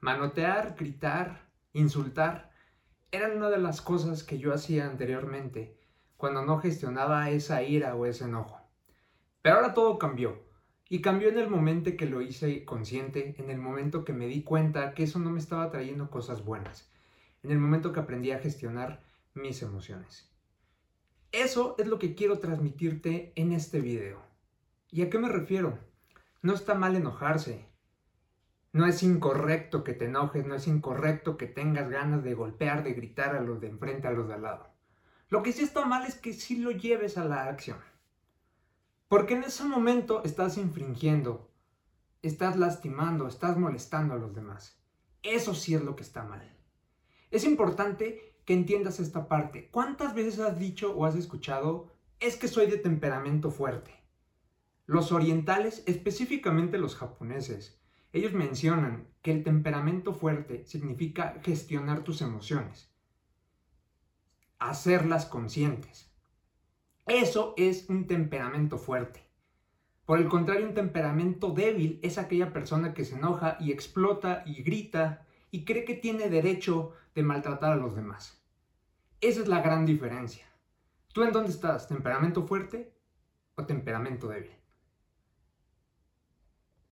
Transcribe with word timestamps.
Manotear, 0.00 0.76
gritar, 0.78 1.48
insultar, 1.72 2.52
eran 3.10 3.36
una 3.36 3.50
de 3.50 3.58
las 3.58 3.80
cosas 3.80 4.22
que 4.22 4.38
yo 4.38 4.52
hacía 4.52 4.86
anteriormente 4.86 5.76
cuando 6.16 6.44
no 6.44 6.58
gestionaba 6.58 7.30
esa 7.30 7.62
ira 7.62 7.94
o 7.94 8.04
ese 8.04 8.24
enojo. 8.24 8.60
Pero 9.40 9.56
ahora 9.56 9.74
todo 9.74 9.98
cambió. 9.98 10.46
Y 10.90 11.00
cambió 11.00 11.28
en 11.28 11.38
el 11.38 11.50
momento 11.50 11.96
que 11.96 12.06
lo 12.06 12.22
hice 12.22 12.64
consciente, 12.64 13.34
en 13.38 13.50
el 13.50 13.58
momento 13.58 14.04
que 14.04 14.12
me 14.12 14.26
di 14.26 14.42
cuenta 14.42 14.94
que 14.94 15.02
eso 15.02 15.18
no 15.18 15.30
me 15.30 15.38
estaba 15.38 15.70
trayendo 15.70 16.10
cosas 16.10 16.44
buenas, 16.44 16.90
en 17.42 17.50
el 17.50 17.58
momento 17.58 17.92
que 17.92 18.00
aprendí 18.00 18.30
a 18.30 18.38
gestionar 18.38 19.02
mis 19.34 19.62
emociones. 19.62 20.30
Eso 21.30 21.74
es 21.78 21.86
lo 21.86 21.98
que 21.98 22.14
quiero 22.14 22.38
transmitirte 22.38 23.32
en 23.36 23.52
este 23.52 23.80
video. 23.80 24.22
¿Y 24.90 25.02
a 25.02 25.10
qué 25.10 25.18
me 25.18 25.28
refiero? 25.28 25.78
No 26.40 26.54
está 26.54 26.74
mal 26.74 26.96
enojarse. 26.96 27.66
No 28.72 28.86
es 28.86 29.02
incorrecto 29.02 29.82
que 29.82 29.94
te 29.94 30.06
enojes, 30.06 30.46
no 30.46 30.54
es 30.54 30.66
incorrecto 30.66 31.36
que 31.36 31.46
tengas 31.46 31.88
ganas 31.88 32.22
de 32.22 32.34
golpear, 32.34 32.84
de 32.84 32.92
gritar 32.92 33.34
a 33.34 33.40
los 33.40 33.60
de 33.60 33.68
enfrente, 33.68 34.08
a 34.08 34.12
los 34.12 34.28
de 34.28 34.34
al 34.34 34.42
lado. 34.42 34.68
Lo 35.28 35.42
que 35.42 35.52
sí 35.52 35.62
está 35.62 35.84
mal 35.84 36.06
es 36.06 36.16
que 36.16 36.32
sí 36.32 36.56
lo 36.56 36.70
lleves 36.70 37.18
a 37.18 37.24
la 37.24 37.44
acción. 37.44 37.78
Porque 39.08 39.34
en 39.34 39.44
ese 39.44 39.64
momento 39.64 40.22
estás 40.22 40.58
infringiendo, 40.58 41.50
estás 42.22 42.56
lastimando, 42.56 43.26
estás 43.26 43.56
molestando 43.56 44.14
a 44.14 44.18
los 44.18 44.34
demás. 44.34 44.78
Eso 45.22 45.54
sí 45.54 45.74
es 45.74 45.82
lo 45.82 45.96
que 45.96 46.02
está 46.02 46.24
mal. 46.24 46.54
Es 47.30 47.44
importante 47.44 48.36
que 48.44 48.54
entiendas 48.54 49.00
esta 49.00 49.28
parte. 49.28 49.68
¿Cuántas 49.70 50.14
veces 50.14 50.38
has 50.40 50.58
dicho 50.58 50.94
o 50.94 51.04
has 51.04 51.16
escuchado, 51.16 51.92
es 52.20 52.36
que 52.36 52.48
soy 52.48 52.66
de 52.66 52.78
temperamento 52.78 53.50
fuerte? 53.50 53.92
Los 54.86 55.12
orientales, 55.12 55.82
específicamente 55.86 56.78
los 56.78 56.96
japoneses, 56.96 57.78
ellos 58.12 58.32
mencionan 58.32 59.08
que 59.22 59.32
el 59.32 59.44
temperamento 59.44 60.14
fuerte 60.14 60.64
significa 60.64 61.40
gestionar 61.42 62.04
tus 62.04 62.22
emociones, 62.22 62.90
hacerlas 64.58 65.26
conscientes. 65.26 66.10
Eso 67.06 67.54
es 67.56 67.88
un 67.88 68.06
temperamento 68.06 68.78
fuerte. 68.78 69.28
Por 70.04 70.18
el 70.18 70.28
contrario, 70.28 70.66
un 70.66 70.74
temperamento 70.74 71.50
débil 71.50 72.00
es 72.02 72.16
aquella 72.16 72.52
persona 72.52 72.94
que 72.94 73.04
se 73.04 73.16
enoja 73.16 73.58
y 73.60 73.72
explota 73.72 74.42
y 74.46 74.62
grita 74.62 75.26
y 75.50 75.64
cree 75.64 75.84
que 75.84 75.94
tiene 75.94 76.30
derecho 76.30 76.92
de 77.14 77.22
maltratar 77.22 77.72
a 77.72 77.76
los 77.76 77.94
demás. 77.94 78.42
Esa 79.20 79.42
es 79.42 79.48
la 79.48 79.60
gran 79.60 79.84
diferencia. 79.84 80.46
¿Tú 81.12 81.24
en 81.24 81.32
dónde 81.32 81.50
estás? 81.50 81.88
¿Temperamento 81.88 82.46
fuerte 82.46 82.94
o 83.54 83.66
temperamento 83.66 84.28
débil? 84.28 84.52